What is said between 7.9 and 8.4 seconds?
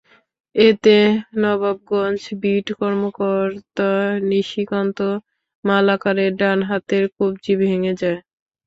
যায়।